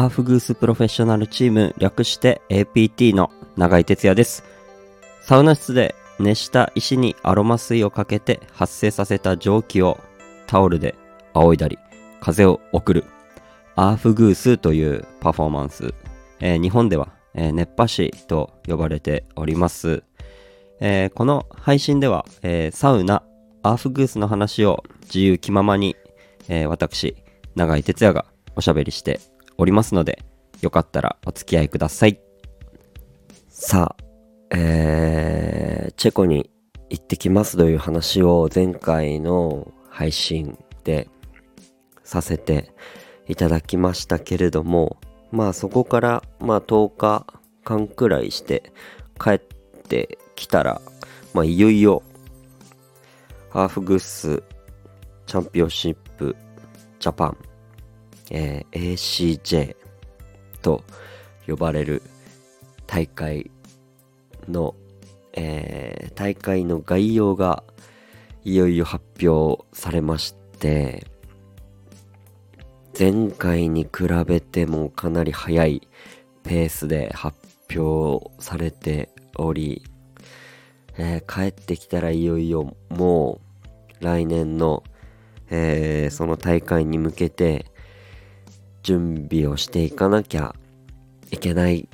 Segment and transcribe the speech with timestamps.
[0.00, 4.44] アーフグースプロフェッショナルチーム略して APT の永井哲也です。
[5.20, 10.00] サウナ室で熱した石にアロマ水をかけて発生させた蒸気を
[10.46, 10.94] タオルで
[11.34, 11.78] 仰いだり
[12.22, 13.04] 風を送る
[13.76, 15.92] アーフグースというパフォーマンス、
[16.38, 20.02] えー日本では、えー熱波師と呼ばれております。
[20.80, 23.22] えーこの配信では、えサウナ
[23.62, 25.94] アーフグースの話を自由気ままに、
[26.48, 27.16] え私
[27.54, 28.24] 永井哲也が
[28.56, 29.20] おしゃべりして
[29.60, 30.24] おりますので
[30.62, 32.18] よかったらお付き合いください。
[33.48, 36.50] さあ、えー、チェコに
[36.88, 41.08] 行ってきますという話を前回の配信で
[42.02, 42.72] させて
[43.28, 44.96] いただきましたけれども、
[45.30, 47.26] まあそこからまあ10日
[47.62, 48.72] 間くらいして
[49.22, 50.80] 帰ってきたら、
[51.34, 52.02] まあいよいよ
[53.50, 54.42] ハーフグッス
[55.26, 56.34] チャンピオンシップ
[56.98, 57.36] ジャパン、
[58.30, 59.76] えー ACJ
[60.62, 60.82] と
[61.46, 62.02] 呼ばれる
[62.86, 63.50] 大会
[64.48, 64.74] の、
[65.34, 67.64] えー大会の概要が
[68.44, 71.06] いよいよ発表されまして
[72.98, 75.88] 前回に比べてもかなり早い
[76.42, 77.38] ペースで発
[77.74, 79.82] 表されており、
[80.98, 83.40] えー帰ってきたらいよいよも
[84.00, 84.82] う来年の、
[85.48, 87.66] えーその大会に向けて
[88.82, 90.54] 準備をしていかなきゃ
[91.30, 91.88] いけない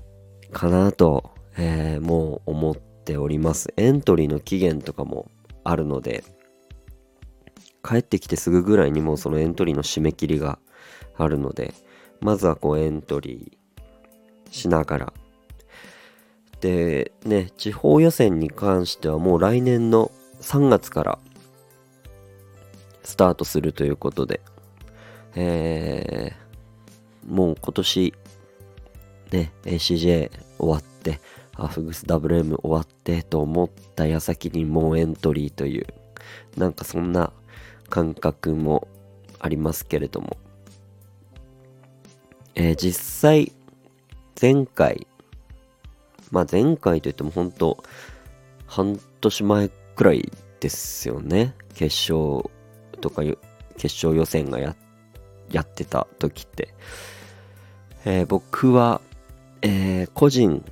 [0.53, 3.73] かなと、えーもう思っております。
[3.77, 5.31] エントリーの期限とかも
[5.65, 6.25] あるので、
[7.83, 10.59] 帰ってきてすぐぐらいにもうそのエントリーの締め切りが
[11.17, 11.75] あるので、
[12.20, 15.12] まずはこうエントリーしながら。
[16.61, 21.19] で、ね、地方予選に関してはもう来年の3月から
[23.03, 24.41] スタートするということで、
[25.34, 26.46] えー
[27.27, 28.15] もう今年
[29.31, 31.21] ね、ACJ 終わって、
[31.55, 35.87] アフグス WM 終わってと思った矢先にもうエントリーという、
[36.56, 37.33] なんかそんな
[37.89, 38.89] 感覚も
[39.41, 40.37] ありますけれども、
[42.55, 43.53] えー実際、
[44.41, 45.06] 前回、
[46.31, 47.83] まあ前回といっても本当
[48.67, 50.31] 半年前くらい
[50.61, 51.55] ですよね。
[51.75, 52.50] 決勝
[53.00, 53.23] とか
[53.77, 54.77] 決勝予選がや
[55.50, 56.75] やってた時って。
[58.09, 59.00] えー僕は、
[59.62, 60.65] えー個人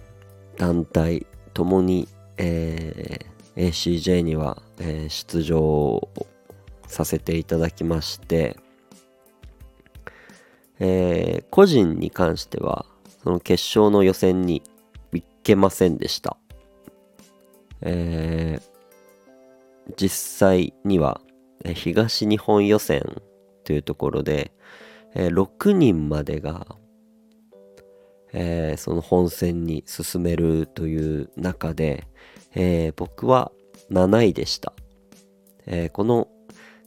[0.57, 2.07] 団体ともに、
[2.37, 6.09] えー ACJ には、えー出場
[6.87, 8.57] させていただきまして、
[10.79, 12.87] えー個人に関しては
[13.25, 14.63] その決勝の予選に
[15.13, 16.37] 行けませんでした、
[17.81, 18.75] えー
[19.97, 21.21] 実際には
[21.75, 23.21] 東日本予選
[23.65, 24.53] というところで、
[25.17, 26.77] えー6人までが
[28.35, 32.07] えーその本戦に進めるという中で、
[32.55, 33.53] えー僕は
[33.91, 34.75] 7位でした、
[35.67, 36.29] えーこの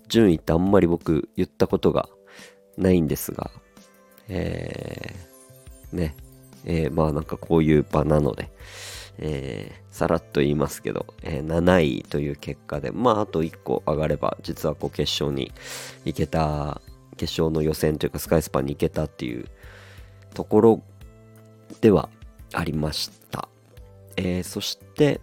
[0.08, 2.08] 順位ってあんまり僕言ったことが
[2.78, 3.52] ないんですが、
[4.30, 5.16] え
[5.92, 6.16] ね、
[6.66, 8.50] えまあなんかこういう場なので、
[9.18, 15.52] えさらっと言いますけど、え7位という結果で、まああと1個上がれば、実はこう決勝に
[16.06, 16.82] 行けた、
[17.18, 19.46] 決勝の予選というかスカイスパに行けたっていう
[20.34, 20.84] ところが
[21.82, 22.10] では
[22.54, 23.48] ありました。
[24.16, 25.22] えーそして、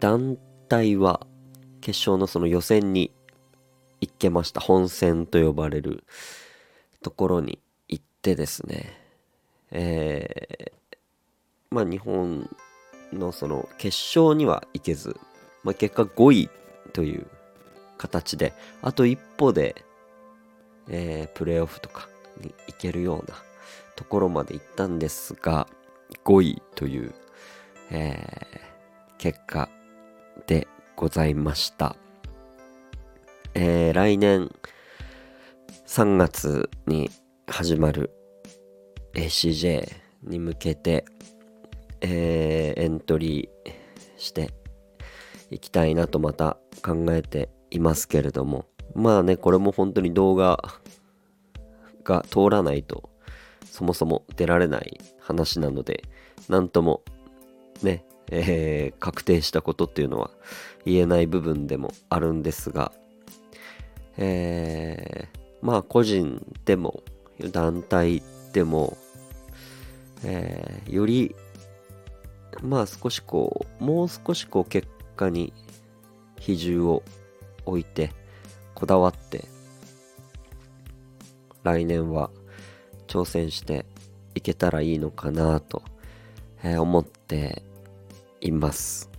[0.00, 0.36] 団
[0.68, 1.26] 体は
[1.80, 3.12] 決勝のその予選に
[4.00, 4.60] 行けました。
[4.60, 6.04] 本戦と呼ばれる
[7.02, 9.00] ところに行ってですね、
[9.70, 10.72] えー
[11.70, 12.48] まあ日本
[13.12, 15.16] のその決勝には行けず、
[15.62, 16.50] まあ、結果5位
[16.92, 17.26] という
[17.98, 19.84] 形で、あと一歩で、
[20.88, 22.08] えープレーオフとか
[22.40, 23.36] に行けるような
[23.96, 25.66] ところまで行ったんですが、
[26.24, 27.14] 5位という、
[27.90, 28.66] えー
[29.18, 29.70] 結果
[30.46, 31.96] でございました。
[33.54, 34.50] えー来年
[35.86, 37.10] 3月に
[37.46, 38.10] 始まる
[39.14, 39.90] ACJ
[40.22, 41.06] に向けて、
[42.02, 44.50] えーエントリーして
[45.50, 50.62] いきたいなとまた考えていますけれどもまあねこれも本当に動画
[52.04, 53.10] が通らないと
[53.76, 56.02] そもそも出られない話なので
[56.48, 57.02] なんとも
[57.82, 60.30] ね、えー確定したことっていうのは
[60.86, 62.90] 言えない部分でもあるんですが
[64.16, 67.02] えーまあ個人でも
[67.52, 68.22] 団体
[68.54, 68.96] でも、
[70.24, 71.36] えーより
[72.62, 75.52] まあ少しこうもう少しこう結果に
[76.40, 77.02] 比重を
[77.66, 78.10] 置いて
[78.74, 79.44] こだわって
[81.62, 82.30] 来年は
[83.06, 83.86] 挑戦して
[84.34, 85.82] いけたらいいのかなと、
[86.62, 87.62] え思って
[88.40, 89.10] います。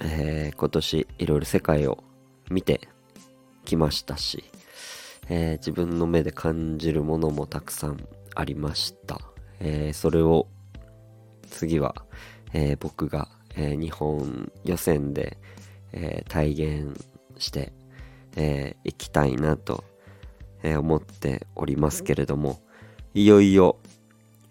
[0.00, 2.02] えー今年いろいろ世界を
[2.50, 2.88] 見て
[3.64, 4.44] きましたし、
[5.28, 9.20] えー自分の目で感じるものもたくさんありました。
[9.60, 10.46] えそれを
[11.50, 11.94] 次は、
[12.52, 15.38] え僕が、え日本予選で、
[15.92, 17.06] え体現
[17.38, 19.84] してい、えーきたいなと、
[20.62, 22.60] え思っておりますけれども
[23.14, 23.76] いよいよ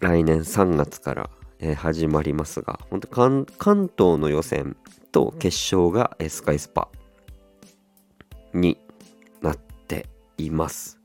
[0.00, 4.76] 来年3月から、え始まりますが本当関関東の予選
[5.12, 6.88] と決勝が、えスカイスパ
[8.54, 8.78] に
[9.42, 10.06] なって
[10.38, 10.98] います。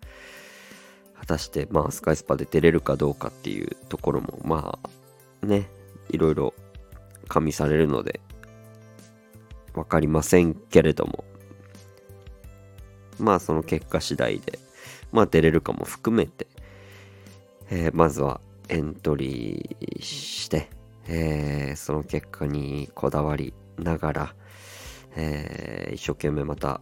[1.18, 4.80] 果たしてまあスカイスパで出れるかどうかっていうところもま
[5.42, 5.68] あね
[6.10, 6.54] いろいろ
[7.28, 8.22] 加味されるので
[9.74, 11.25] 分かりませんけれども。
[13.19, 14.60] まあその結果次第で
[15.15, 16.45] まあ出れるかも含めて、
[17.69, 20.69] えーまずはエントリーして、
[21.07, 24.35] えーその結果にこだわりながら、
[25.15, 26.81] えー一生懸命また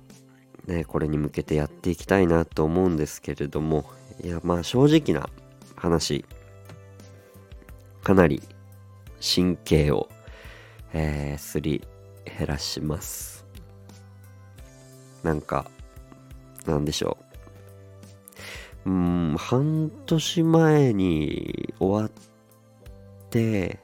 [0.66, 3.86] ねこれに向けてやっていきたいなと思うんですけれども
[4.24, 5.30] いやまあ正直な
[5.76, 6.26] 話
[8.04, 8.42] かなり
[9.22, 10.10] 神経を、
[10.94, 11.86] えーすり
[12.26, 13.46] 減らします。
[15.22, 15.70] なんか
[16.66, 17.33] なんでしょう。
[18.86, 22.12] うん半年前に終わっ
[23.30, 23.80] て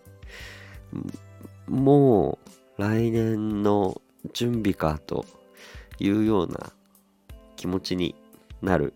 [1.68, 2.38] も
[2.78, 4.02] う来年の
[4.34, 5.26] 準備かと
[6.00, 6.72] いうような
[7.56, 8.16] 気持ちに
[8.62, 8.94] なる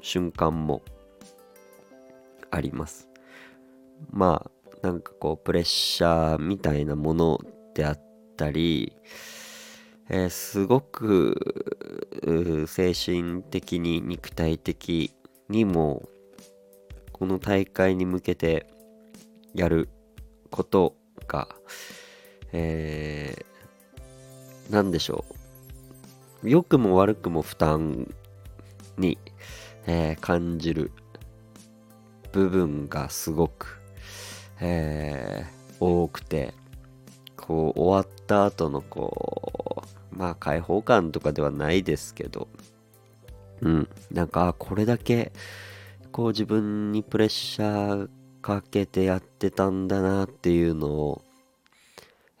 [0.00, 0.82] 瞬間も
[2.50, 3.08] あります。
[4.10, 4.48] ま
[4.82, 7.40] あなんかこうプレッシャーみたいなもの
[7.74, 8.00] であっ
[8.36, 8.96] たり、
[10.08, 11.77] えーすごく
[12.66, 15.12] 精神的に肉体的
[15.48, 16.08] にも
[17.12, 18.66] この大会に向けて
[19.54, 19.88] やる
[20.50, 20.94] こと
[21.26, 21.48] が、
[22.52, 23.48] えー
[24.72, 25.24] なんでしょ
[26.42, 26.48] う。
[26.50, 28.14] 良くも悪くも負担
[28.98, 29.16] に、
[29.86, 30.92] えー感じる
[32.32, 33.80] 部分がすごく、
[34.60, 36.54] えー多くて
[37.36, 39.47] こう終わった後のこう
[40.18, 42.48] まあ解放感とかではないですけど
[43.62, 45.32] うんなんかこれだけ
[46.12, 48.10] こう自分にプレッシャー
[48.42, 51.22] かけてやってたんだなっていうのを、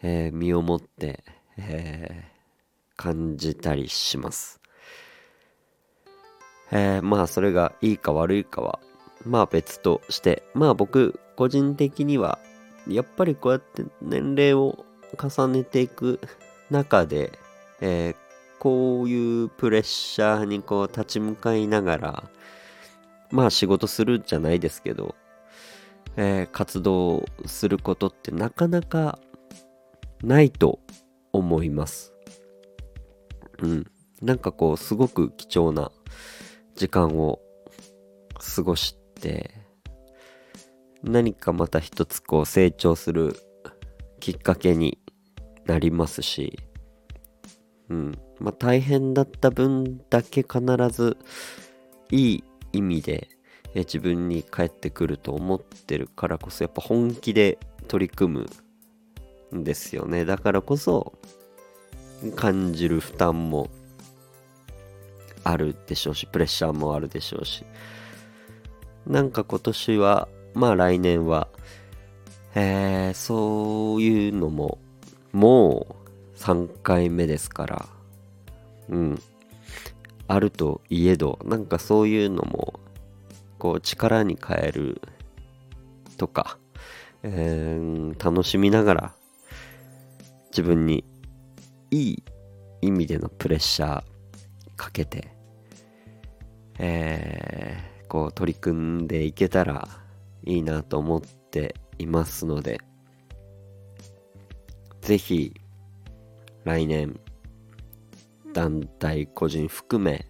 [0.02, 1.22] えー身をもって、
[1.56, 2.38] えー
[2.96, 4.60] 感じたりします。
[6.72, 8.80] えーまあそれがいいか悪いかは
[9.24, 12.40] まあ別としてまあ僕個人的には
[12.88, 14.84] やっぱりこうやって年齢を
[15.16, 16.20] 重ねていく
[16.70, 17.38] 中で、
[17.80, 18.16] えー
[18.58, 22.24] こういうプレッシャーにこう立ち向かいながら
[23.30, 25.14] まあ仕事するじゃないですけど、
[26.16, 29.20] えー活動することってなかなか
[30.22, 30.80] ないと
[31.32, 32.12] 思います。
[33.62, 33.86] うん。
[34.20, 35.92] なんかこうすごく貴重な
[36.74, 37.38] 時間を
[38.56, 39.54] 過ごして
[41.04, 43.36] 何かまた一つこう成長する
[44.18, 44.98] きっかけに
[45.66, 46.58] なりますし、
[47.90, 48.18] うん。
[48.38, 51.16] まあ大変だった分だけ必ず
[52.10, 53.28] いい意味で
[53.74, 58.46] 自分に返ってくると思ってるからこそやっぱ本気で取り組
[59.52, 60.24] むんですよね。
[60.24, 61.14] だからこそ
[62.36, 63.70] 感じる負担も
[65.44, 67.64] あるでしょうし、プレッシャーもあるでしょうし。
[69.06, 71.48] なんか今年は、まあ来年は、
[72.54, 74.78] えー、そういうのも、
[75.32, 75.97] もう
[76.38, 77.88] 3回目ですから、
[78.88, 79.22] うん。
[80.28, 82.80] あるといえど、なんかそういうのも、
[83.58, 85.02] こう力に変える
[86.16, 86.58] とか、
[87.22, 89.14] えー楽しみながら、
[90.50, 91.04] 自分に
[91.90, 92.22] いい
[92.82, 94.02] 意味でのプレッシャー
[94.76, 95.28] かけて、
[96.78, 99.86] えーこう取り組んでいけたら
[100.44, 102.80] いいなと思っていますので、
[105.02, 105.52] ぜひ
[106.68, 107.18] 来年
[108.52, 110.26] 団体個人含め、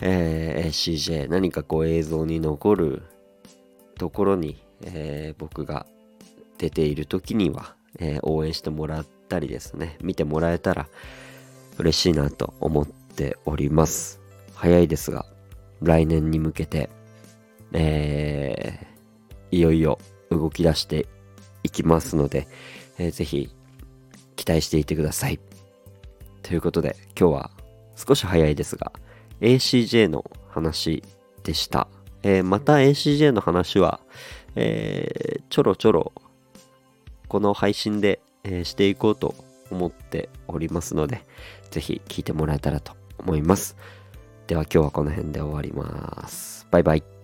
[0.00, 3.02] えー CJ 何かこう映像に残る
[3.98, 5.84] ところに、えー僕が
[6.58, 9.98] 出ている時には、えー応援してもらったりですね。
[10.00, 10.88] 見てもらえたら
[11.78, 14.20] 嬉しいなと思っております。
[14.54, 15.26] 早いですが
[15.82, 16.88] 来年に向けて、
[17.72, 19.98] えーいよいよ
[20.30, 21.08] 動き出して
[21.64, 22.46] いきますので、
[22.98, 23.50] えーぜひ
[24.40, 25.38] 期待していてください
[26.42, 27.50] ということで今日は
[27.94, 28.90] 少し早いですが
[29.42, 31.02] ACJ の話
[31.44, 31.88] でした。
[32.22, 34.00] えーまた ACJ の話は、
[34.54, 36.12] えーちょろちょろ
[37.28, 39.34] この配信で、えーしていこうと
[39.70, 41.22] 思っておりますので、
[41.70, 43.76] ぜひ聞いてもらえたらと思います。
[44.46, 46.66] では今日はこの辺で終わります。
[46.70, 47.19] バイバイ。